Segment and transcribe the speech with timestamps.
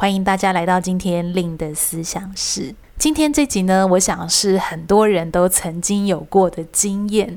[0.00, 2.72] 欢迎大家来到今天令的思想室。
[2.96, 7.36] 今天这集呢，我想是很多人都曾经有过的经验。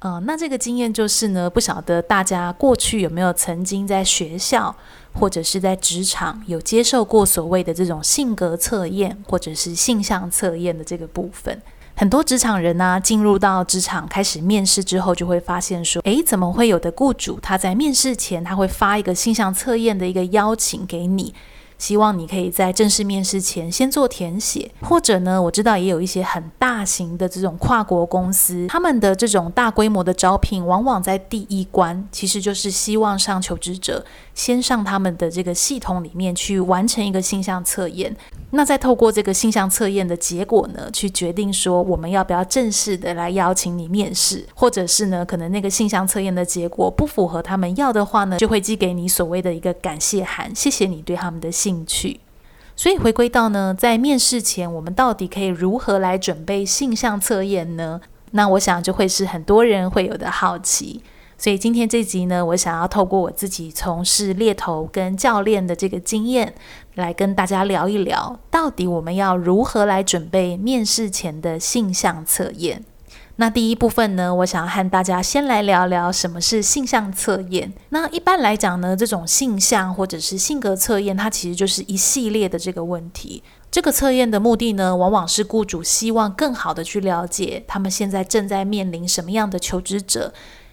[0.00, 4.74] 呃，那这个经验就是呢，不晓得大家过去有没有曾经在学校
[5.12, 11.62] 或者是在职场有接受过所谓的这种性格测验或者是性向测验的这个部分。
[11.94, 21.32] 很多职场人呢、进入到职场开始面试之后，就会发现说，诶，怎么会有的雇主他在面试前他会发一个性向测验的一个邀请给你？
[21.82, 38.16] 希望你可以在正式面试前先做填写，或者呢，我知道也有一些很大型的这种跨国公司，他们的这种大规模的招聘，往往在第一关其实就是希望上求职者先上他们的这个系统里面去完成一个性向测验。
[38.54, 52.20] 那再透过这个性向测验的结果呢，去决定说我们要不要正式的来邀请你面试，或者是呢，可能那个性向测验的结果不符合他们要的话呢，就会寄给你所谓的一个感谢函，谢谢你对他们的信兴趣。
[52.76, 58.00] 所以回归到呢，在面试前，我们到底可以如何来准备性向测验呢？
[58.32, 61.02] 那我想就会是很多人会有的好奇。
[61.36, 66.54] 所以今天这集呢，我想要透过我自己从事猎头跟教练的这个经验，
[66.94, 72.84] 来跟大家聊一聊，到底我们要如何来准备面试前的性向测验。
[73.36, 77.72] 那第一部分呢，我想要和大家先来聊聊什么是性向测验。
[77.88, 83.42] 那一般来讲呢，这种性向或者是性格测验，它其实就是一系列的这个问题。
[83.70, 90.32] 这个测验的目的呢，往往是雇主希望更好的去了解他们现在正在面临什么样的求职者。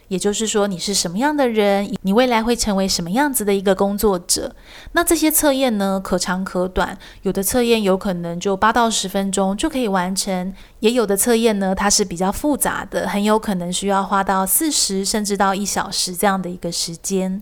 [0.10, 4.54] 也就是说，你是什么样的人，你未来会成为什么样子的一个工作者。
[4.92, 17.42] 那这些测验呢，可长可短，有的测验有可能就八到十分钟就可以完成，也有的测验呢，它是比较复杂的，很有可能需要花到四十甚至到一小时这样的一个时间。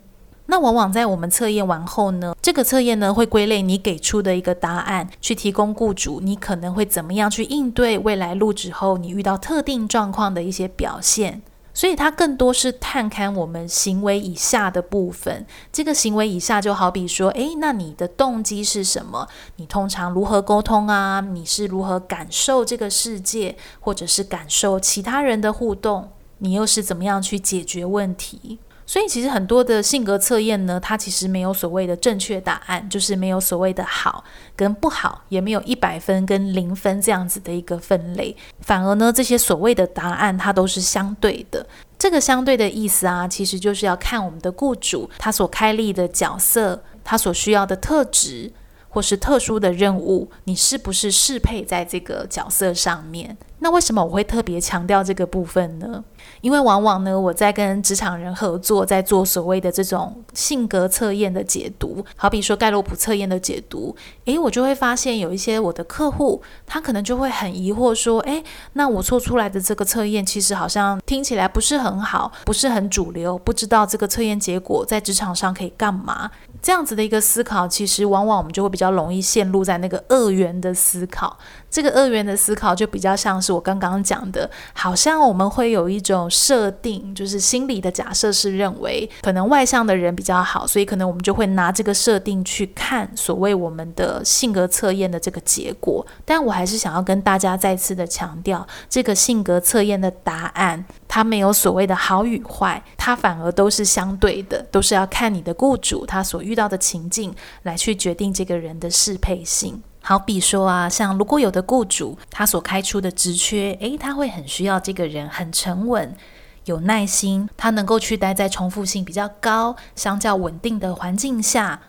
[0.49, 11.41] 那往往在我们测验完后呢，这个测验呢会归类你给出的一个答案，去提供雇主你可能会怎么样去应对未来入职后你遇到特定状况的一些表现。
[11.77, 15.45] 所以它更多是探看我们行为以下的部分。
[15.71, 19.27] 这个行为以下就好比说，诶，那你的动机是什么？
[19.57, 21.21] 你通常如何沟通啊？
[21.21, 26.09] 你是如何感受这个世界，或者是感受其他人的互动？
[26.39, 28.57] 你又是怎么样去解决问题？
[28.87, 34.23] 所以其实很多的性格测验呢，它其实没有所谓的正确答案，就是没有所谓的好
[34.55, 38.35] 跟不好，也没有一百分跟零分这样子的一个分类。
[38.61, 41.67] 反而呢，这些所谓的答案它都是相对的。
[41.99, 48.51] 这个相对的意思啊，其实就是要看我们的雇主他所开立的角色，他所需要的特质。
[48.89, 53.37] 或是特殊的任务，你是不是适配在这个角色上面？
[53.59, 56.03] 那为什么我会特别强调这个部分呢？
[56.41, 76.29] 因为往往呢，我在跟职场人合作，在做所谓的这种性格测验的解读，好比说盖洛普测验的解读，诶，我就会发现有一些我的客户，他可能就会很疑惑说，诶，那我做出来的这个测验，其实好像听起来不是很好，不是很主流，不知道这个测验结果在职场上可以干嘛？
[76.61, 81.37] 这样子的一个思考，其实往往我们就会比较容易陷入在那个二元的思考。
[81.69, 96.05] 这个二元的思考就比较像是我刚刚讲的，好像我们会有一种设定，就是心理的假设是认为可能外向的人比较好，所以可能我们就会拿这个设定去看所谓我们的性格测验的这个结果。
[96.25, 107.33] 但我还是想要跟大家再次的强调，这个性格测验的答案，它没有所谓的好与坏，它反而都是相对的，都是要看你的雇主他所遇到的情境
[107.63, 109.81] 来去决定这个人的适配性。
[110.07, 116.15] 好比说啊，像如果有的雇主他所开出的职缺，诶，他会很需要这个人很沉稳、
[116.63, 121.81] 有耐心，他能够去待在重复性比较高、相较稳定的环境下，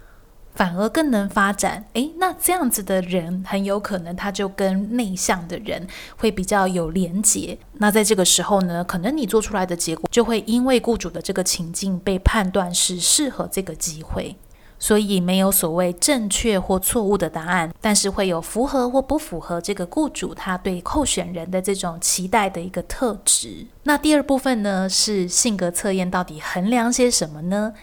[0.53, 1.85] 反而更能发展。
[1.93, 5.87] 诶，那这样子的人很有可能他就跟内向的人
[6.17, 7.57] 会比较有连结。
[7.75, 14.35] 那在这个时候呢，可能你做出来的结果就会因为雇主的这个情境被判断是适合这个机会。
[14.79, 23.67] 所以没有所谓正确或错误的答案，但是会有符合或不符合这个雇主他对候选人的这种期待的一个特质。
[23.83, 27.75] 那第二部分呢，是性格测验到底衡量些什么呢？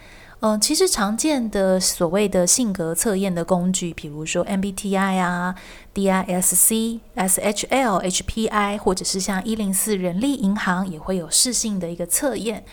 [0.42, 5.56] 嗯、其实常见的所谓的性格测验的工具，比如说 MBTI 啊、
[5.96, 12.64] DISC、SHL、HPI，或者是像一零四人力银行也会有适性的一个测验。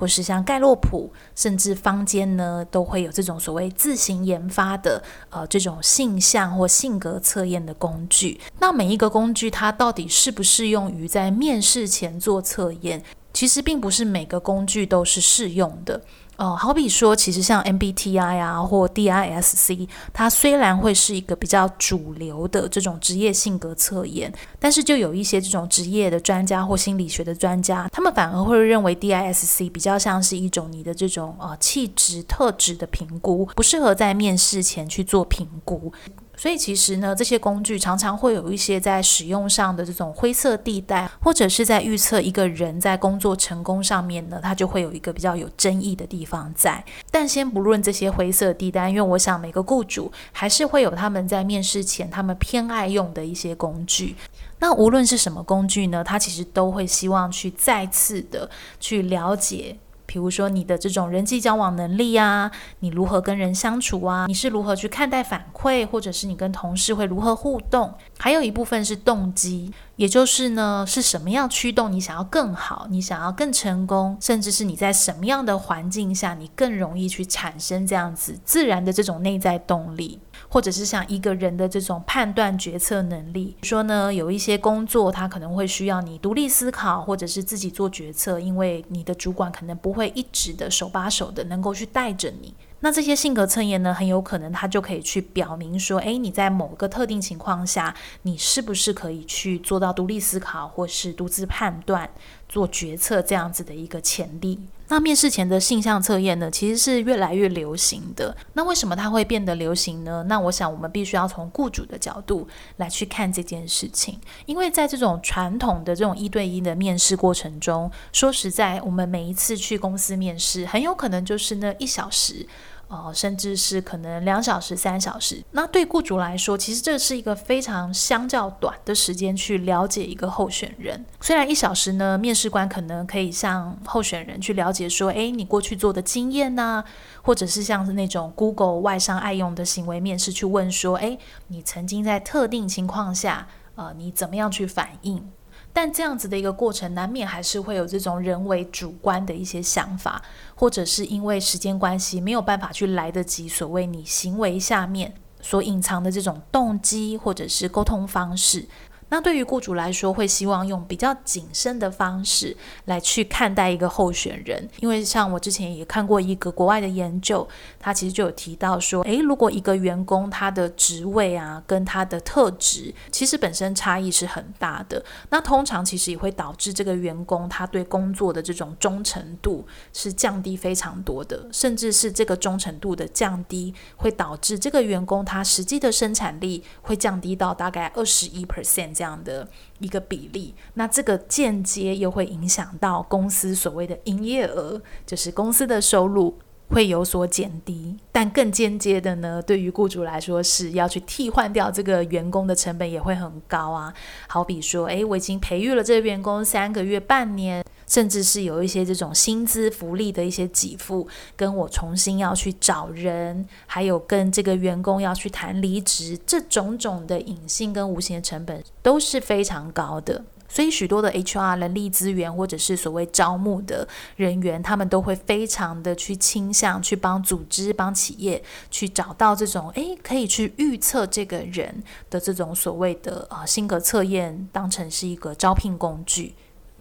[0.00, 8.40] 或是像盖洛普，甚至坊间呢，都会有这种所谓自行研发的呃这种性向或性格测验的工具。
[8.60, 13.02] 那每一个工具它到底适不适用于在面试前做测验？
[13.34, 16.00] 其实并不是每个工具都是适用的。
[16.40, 35.92] 哦，好比说，其实像 MBTI 啊，或 DISC，它虽然会是一个比较主流的这种职业性格测验，但是就有一些这种职业的专家或心理学的专家，他们反而会认为 DISC 比较像是一种你的这种呃气质特质的评估，不适合在面试前去做评估。
[36.40, 46.82] 所以其实呢，这些工具常常会有一些在使用上的这种灰色地带，或者是在预测一个人在工作成功上面呢，它就会有一个比较有争议的地方在。
[47.10, 54.16] 但先不论这些灰色地带，因为我想每个雇主还是会有他们在面试前他们偏爱用的一些工具。
[54.60, 58.48] 那无论是什么工具呢，他其实都会希望去再次的
[58.80, 59.76] 去了解。
[60.10, 80.18] 比如说你的这种人际交往能力啊，你如何跟人相处啊，你是如何去看待反馈，或者是你跟同事会如何互动，还有一部分是动机，也就是呢，是什么样驱动你想要更好，你想要更成功，甚至是你在什么样的环境下，你更容易去产生这样子自然的这种内在动力。
[80.52, 92.52] 或者是像一个人的这种判断决策能力，说呢，有一些工作他可能会需要你独立思考，或者是自己做决策，因为你的主管可能不会一直的手把手的能够去带着你。
[92.80, 102.10] 那这些性格测验呢，很有可能他就可以去表明说，诶，你在某个特定情况下，你是不是可以去做到独立思考，或是独自判断、
[102.48, 104.58] 做决策这样子的一个潜力。
[104.90, 108.36] 那面试前的性向测验呢，其实是越来越流行的。
[108.54, 110.24] 那为什么它会变得流行呢？
[110.28, 112.46] 那我想我们必须要从雇主的角度
[112.76, 122.44] 来去看这件事情，因为在这种传统的这种一对一的面试过程中，说实在，我们每一次去公司面试，很有可能就是那一小时。
[122.90, 125.40] 哦，甚至是可能两小时、三小时。
[125.52, 131.04] 那对雇主来说，其实这是一个非常相较短的时间去了解一个候选人。
[131.20, 136.82] 虽然一小时呢，面试官可能可以向候选人去了解说，诶，你过去做的经验呐、
[137.22, 141.16] 或者是像是那种 Google 外商爱用的行为面试去问说，诶，
[141.46, 143.46] 你曾经在特定情况下，
[143.76, 145.30] 呃，你怎么样去反应？
[145.72, 150.20] 但这样子的一个过程，难免还是会有这种人为主观的一些想法，
[150.54, 158.66] 或者是因为时间关系没有办法去来得及所谓你行为下面所隐藏的这种动机，或者是沟通方式。
[159.10, 167.46] 那对于雇主来说，会希望用比较谨慎的方式来去看待一个候选人，因为像我之前也看过一个国外的研究，
[167.80, 188.99] 他其实就有提到说，诶，如果一个员工他的职位啊跟他的特质其实本身差异是很大的，那通常其实也会导致这个员工他对工作的这种忠诚度是降低非常多的，甚至是这个忠诚度的降低会导致这个员工他实际的生产力会降低到大概二十一 percent。
[189.00, 189.48] 这样的
[189.78, 196.38] 一个比例，那这个间接又会影响到公司所谓的营业额，就是公司的收入。
[196.70, 197.96] 会有所减低。
[198.10, 203.92] 但更间接的呢，对于雇主来说是要去替换掉这个员工的成本也会很高啊。
[204.26, 207.64] 好比说，诶，我已经培育了这个员工三个月、半年。
[207.86, 220.24] 甚至是有一些这种薪资福利的一些给付，跟我重新要去找人，还有跟这个员工要去谈离职，这种种的隐性跟无形的成本都是非常高的。
[220.50, 236.34] 所以许多的 HR 人力资源或者是所谓招募的人员，他们都会非常的去倾向去帮组织、帮企业去找到这种诶，可以去预测这个人的这种所谓的啊性格测验，当成是一个招聘工具。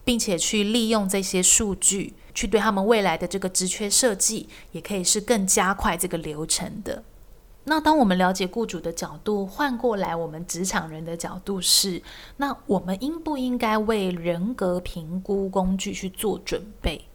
[0.05, 7.03] 并且去利用这些数据，去对他们未来的这个职缺设计，也可以是更加快这个流程的。
[7.65, 12.01] 那当我们了解雇主的角度，换过来我们职场人的角度是，
[12.37, 17.05] 那我们应不应该为人格评估工具去做准备？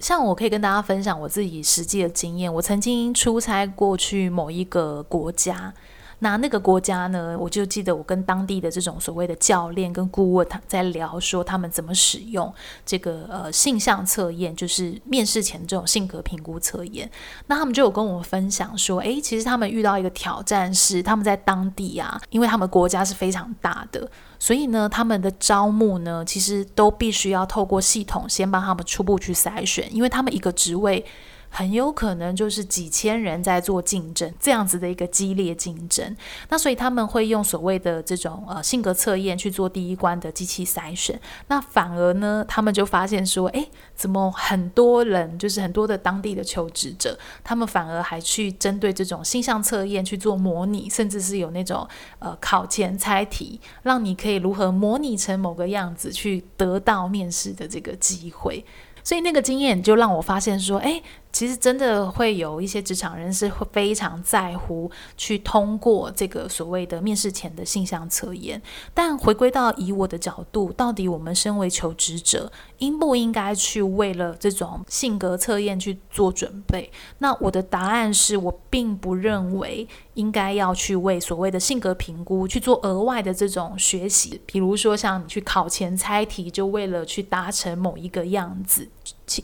[0.00, 5.72] 像我可以跟大家分享我自己实际的经验，我曾经出差过去某一个国家。
[6.20, 12.52] 那那个国家呢，我就记得我跟当地的这种所谓的教练跟顾问他在聊，说他们怎么使用
[12.86, 17.10] 这个呃性向测验，就是面试前这种性格评估测验。
[17.46, 24.08] 那他们就有跟我分享说，诶，其实他们遇到一个挑战是，他们在当地啊，因为他们国家是非常大的，
[24.38, 31.04] 所以呢，他们的招募呢，其实都必须要透过系统先帮他们初步去筛选，因为他们一个职位。
[31.50, 36.16] 很有可能就是几千人在做竞争，这样子的一个激烈竞争。
[36.48, 41.20] 那所以他们会用所谓的这种呃性格测验去做第一关的机器筛选。
[41.48, 51.86] 那反而呢，他们就发现说，诶，怎么很多人就是很多的当地的求职者，他们反而还去针对这种性向测验去做模拟，甚至是有那种
[52.20, 58.64] 呃考前猜题，让你可以如何模拟成某个样子去得到面试的这个机会。
[59.02, 61.02] 所以那个经验就让我发现说，诶。
[61.32, 68.60] 其实真的会有一些职场人士会非常在乎去通过这个所谓的面试前的性向测验，
[68.92, 76.90] 但回归到以我的角度，到底我们身为求职者，应不应该去为了这种性格测验去做准备？
[77.18, 88.88] 那我的答案是我并不认为应该要去为所谓的性格评估去做额外的这种学习，比如说像你去考前猜题，就为了去达成某一个样子。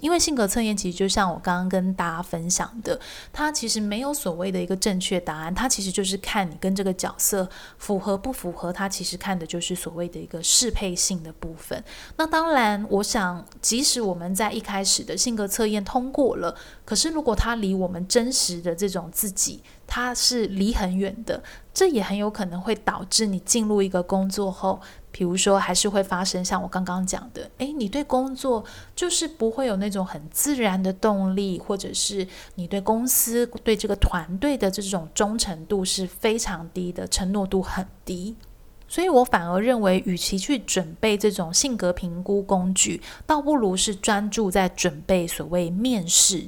[0.00, 2.98] 因为性格测验其实就像我刚刚跟大家分享的，
[3.32, 11.82] 它其实没有所谓的一个正确答案，它其实就是看你跟这个角色符合不符合，它其实看的就是所谓的一个适配性的部分。
[12.16, 21.42] 那当然，我想即使我们在一开始的性格测验通过了，可是如果它离我们真实的这种自己，它是离很远的，
[21.76, 24.80] 这也很有可能会导致你进入一个工作后。
[25.10, 28.64] 比如说，还是会发生像我刚刚讲的，诶，你对工作
[28.94, 38.36] 就是不会有那种很自然的动力，或者是你对公司、对这个团队的这种忠诚度是非常低的，承诺度很低。
[38.88, 46.46] 所以我反而认为，与其去准备这种性格评估工具，倒不如是专注在准备所谓面试，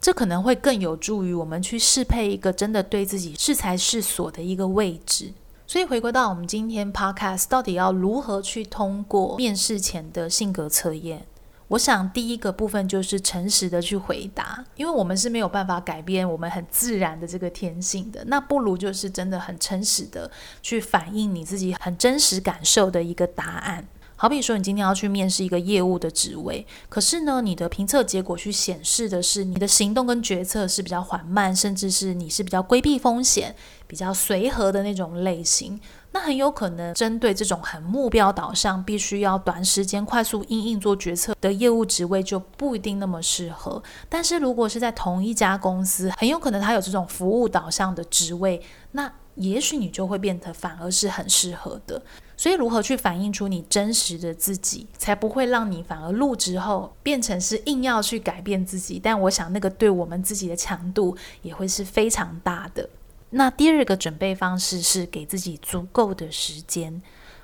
[0.00, 5.32] 这可能会更有助于我们去适配一个真的对自己适才适所的一个位置。
[5.66, 11.26] 所以回归到我们今天 podcast，到底要如何去通过面试前的性格测验？
[11.68, 20.30] 我想第一个部分就是诚实的去回答，因为我们是没有办法改变我们很自然的这个天性的，那不如就是真的很诚实的
[20.62, 23.86] 去反映你自己很真实感受的一个答案。
[24.20, 33.54] 好比说，你今天要去面试一个业务的职位，可是呢，你的评测结果去显示的是你的行动跟决策是比较缓慢，甚至是你是比较规避风险、
[33.86, 35.80] 比较随和的那种类型。
[36.10, 43.80] 那很有可能针对这种很目标导向、必须要短时间快速应应做决策的业务职位，就不一定那么适合。
[44.08, 48.60] 但是如果是在同一家公司，很有可能它有这种服务导向的职位，
[48.90, 52.02] 那也许你就会变得反而是很适合的。
[52.38, 58.98] 所以，如何去反映出你真实的自己，才不会让你反而入职后变成是硬要去改变自己？
[58.98, 62.88] 但我想，那个对我们自己的强度也会是非常大的。
[63.30, 67.02] 那第二个准备方式是给自己足够的时间。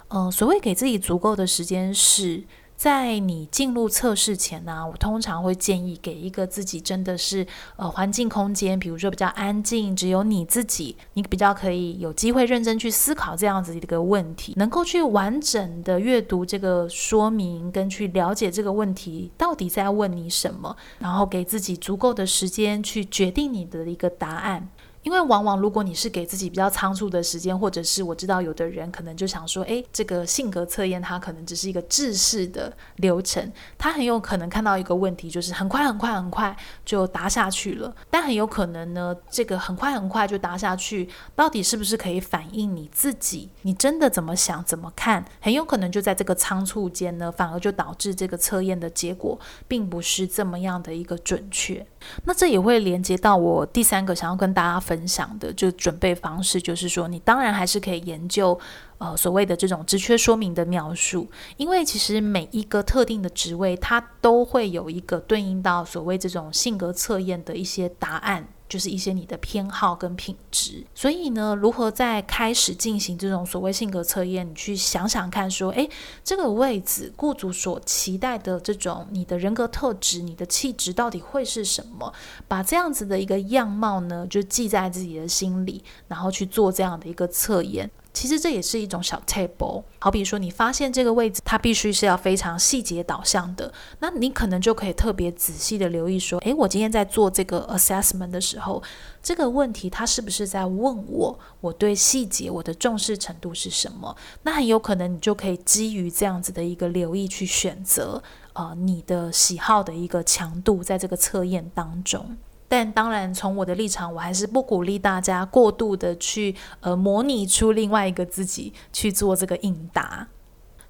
[0.09, 2.45] 嗯，所谓给自己足够的时间是。
[2.77, 24.69] 在你进入测试前呢、我通常会建议给一个自己真的是呃环境空间，比如说比较安静，只有你自己，你比较可以有机会认真去思考这样子的一个问题，能够去完整的阅读这个说明，跟去了解这个问题到底在问你什么，然后给自己足够的时间去决定你的一个答案。
[25.05, 37.95] 因为往往如果你是给自己比较仓促的时间，或者是我知道有的人可能就想说，诶，这个性格测验它可能只是一个制式的流程，他很有可能看到一个问题，就是很快很快很快就答下去了。
[38.11, 43.51] 但很有可能呢，这个很快很快就答下去，到底是不是可以反映你自己？
[43.63, 45.25] 你真的怎么想怎么看？
[45.41, 51.87] 很有可能就在这个仓促间呢，反而就导致这个测验的结果并不是这么样的一个准确。
[52.25, 58.57] 那这也会连接到我第三个想要跟大家分分享的，就准备方式，就是说你当然还是可以研究，
[58.99, 68.49] 呃，所谓的这种职缺说明的描述，因为其实每一个特定的职位，它都会有一个对应到所谓这种性格测验的一些答案。
[68.67, 75.89] 就是一些你的偏好跟品质，所以呢，如何在开始进行这种所谓性格测验，你去想想看，说，诶，
[76.25, 82.13] 这个位置雇主所期待的这种你的人格特质、你的气质到底会是什么？
[82.49, 87.89] 把这样子的一个样貌呢，就记在自己的心里，然后去做这样的一个测验。
[88.15, 98.81] 其实这也是一种小 table，好比说你发现这个位置它必须是要非常细节导向的，那你可能就可以特别仔细的留意说，诶，我今天在做这个 assessment 的时候，
[99.21, 104.17] 这个问题它是不是在问我，我对细节我的重视程度是什么？
[104.45, 112.37] 那很有可能你就可以基于这样子的一个留意去选择，呃，你的喜好的一个强度在这个测验当中。
[112.77, 120.27] 但当然，从我的立场，我还是不鼓励大家过度的去呃模拟出另外一个自己去做这个应答。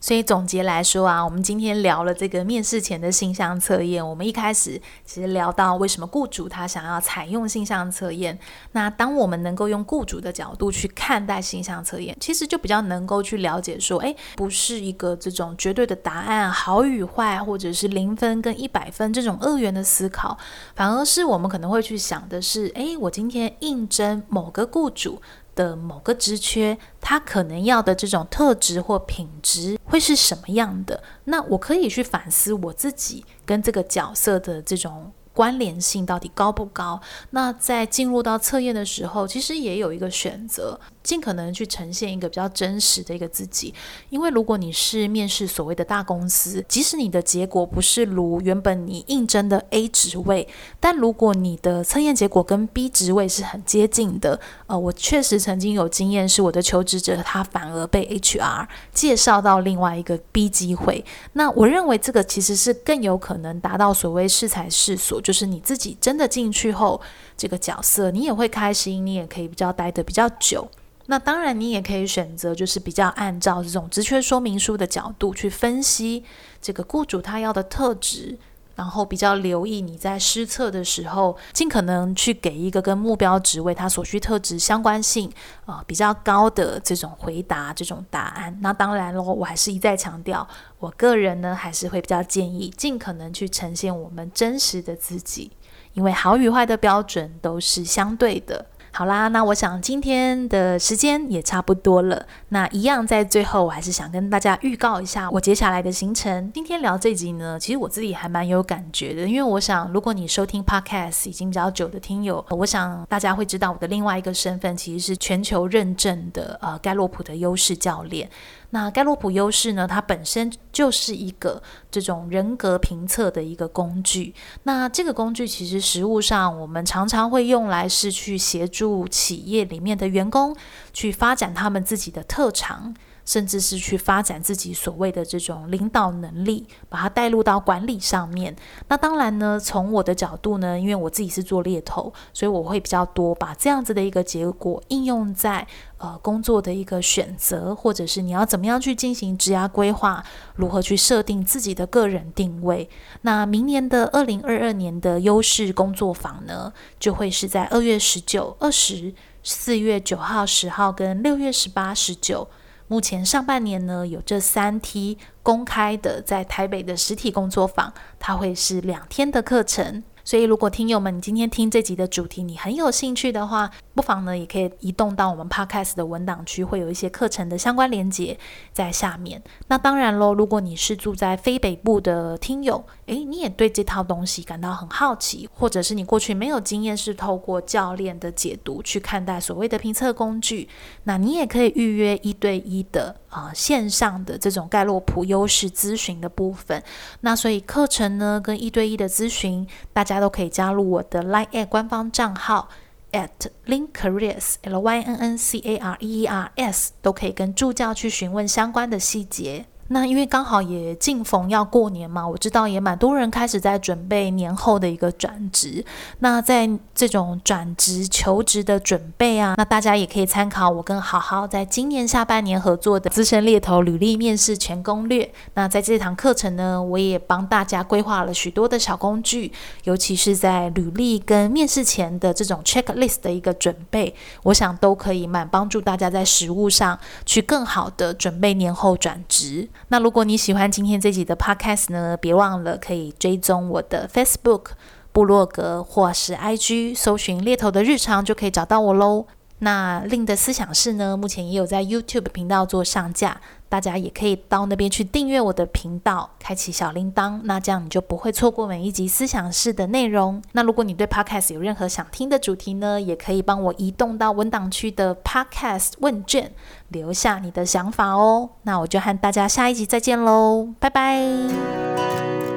[0.04, 4.06] 所以总结来说啊，我们今天聊了这个面试前的性向测验。
[4.06, 8.38] 我们一开始其实聊到为什么雇主他想要采用性向测验。
[8.72, 20.36] 那当我们能够用雇主的角度去看待性向测验，其实就比较能够去了解说，诶，不是一个这种绝对的答案，好与坏，或者是零分跟一百分这种二元的思考，
[20.74, 25.22] 反而是我们可能会去想的是，诶，我今天应征某个雇主。
[25.54, 31.02] 的某个职缺，他可能要的这种特质或品质会是什么样的？
[31.24, 35.12] 那我可以去反思我自己跟这个角色的这种。
[35.34, 37.00] 关联性到底高不高？
[37.30, 43.74] 那在进入到测验的时候，其实也有一个选择，尽可能去呈现一个比较真实的一个自己。
[44.10, 50.46] 因为如果你是面试所谓的大公司，即使你的结果不是如原本你应征的 A 职位，
[50.78, 54.38] 但如果你的测验结果跟 B 职位是很接近的，
[54.68, 61.04] 呃，我确实曾经有经验，是我的求职者他反而被 HR 介绍到另外一个 B 机会。
[61.32, 65.20] 那我认为这个其实是更有可能达到所谓适才适所。
[65.24, 67.00] 就是你自己真的进去后，
[67.36, 70.68] 这个角色你也会开心，你也可以比较待得比较久。
[71.06, 76.24] 那当然，你也可以选择就是比较按照这种职缺说明书的角度去分析
[76.62, 78.38] 这个雇主他要的特质，
[78.76, 85.30] 然后比较留意你在施测的时候，尽可能去给一个跟目标职位它所需特质相关性
[85.64, 88.58] 啊、比较高的这种回答这种答案。
[88.60, 90.46] 那当然喽，我还是一再强调。
[90.78, 95.50] 我个人呢，还是会比较建议尽可能去呈现我们真实的自己，
[95.94, 98.66] 因为好与坏的标准都是相对的。
[98.96, 102.26] 好啦，那我想今天的时间也差不多了。
[102.50, 106.48] 那一样在最后，我还是想跟大家预告一下我接下来的行程。
[106.54, 118.30] 今天聊这集呢，其实我自己还蛮有感觉的，因为我想，如果你收听 Podcast 已经比较久的听友，我想大家会知道我的另外一个身份其实是全球认证的呃盖洛普的优势教练。
[118.74, 121.62] 那盖洛普优势呢，它本身就是一个
[121.92, 124.34] 这种人格评测的一个工具。
[124.64, 130.56] 那这个工具其实实物上，我们常常会用来是去协助企业里面的员工
[130.92, 132.92] 去发展他们自己的特长。
[133.24, 138.54] 甚至是去发展自己所谓的这种领导能力，把它带入到管理上面。
[138.88, 145.66] 那当然呢，从我的角度呢，因为我自己是做猎头，所以我会比较多把这样子的一个结果应用在
[145.98, 150.22] 呃工作的一个选择，或者是你要怎么样去进行职涯规划，
[150.56, 152.88] 如何去设定自己的个人定位。
[153.22, 162.48] 那明年的二零二二年的优势工作坊呢，就会是在二月十九、二十、四月九号、十号跟六月十八、十九。
[162.86, 170.02] 目前上半年呢，有这三梯公开的在台北的实体工作坊，它会是两天的课程。
[170.26, 178.38] 所以，如果听友们你今天听这集的主题你很有兴趣的话，不妨呢也可以移动到我们 Podcast 的文档区，会有一些课程的相关连接
[178.72, 179.42] 在下面。
[179.68, 190.68] 那当然喽，如果你是住在非北部的听友，诶，你也对这套东西感到很好奇，或者是你过去没有经验，是透过教练的解读去看待所谓的评测工具，
[191.04, 196.82] 那你也可以预约一对一的啊、呃、线上的这种盖洛普优势咨询的部分。
[197.20, 200.14] 那所以课程呢跟一对一的咨询，大家。
[200.24, 202.68] 都可以加入我的 LINE@ 官方账号
[203.12, 203.28] at
[203.66, 209.66] link careers l y n n c a r e e r s，都可以跟助教去询问相关的细节。
[209.88, 215.84] 那因为刚好也近逢要过年嘛，我知道也蛮多人开始在准备年后的一个转职。
[216.20, 225.30] 那在这种转职求职的准备啊，那大家也可以参考我跟好好在今年下半年合作的资深猎头履历面试全攻略。
[225.54, 229.52] 那在这堂课程呢，我也帮大家规划了许多的小工具，
[229.84, 239.68] 尤其是在履历跟面试前的这种 checklist 的一个准备，我想都可以蛮帮助大家在实务上去更好的准备年后转职。
[239.88, 244.68] 那如果你喜欢今天这集的 Podcast 呢，别忘了可以追踪我的 Facebook、
[245.12, 249.26] 部落格或是 IG，搜寻猎头的日常就可以找到我喽。
[249.60, 253.40] 那另的思想室呢，目前也有在 YouTube 频道做上架，
[253.74, 260.40] 大家也可以到那边去订阅我的频道，开启小铃铛，那这样你就不会错过每一集思想式的内容。
[260.52, 266.52] 那如果你对 Podcast 有任何想听的主题呢，也可以帮我移动到文档区的 Podcast 问卷，
[266.90, 268.50] 留下你的想法哦。
[268.62, 272.53] 那我就和大家下一集再见喽，拜拜。